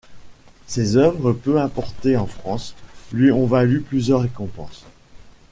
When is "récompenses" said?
4.23-4.83